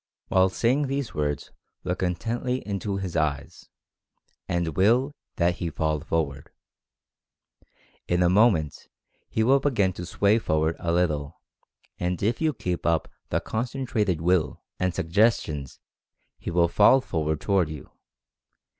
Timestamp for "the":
13.29-13.39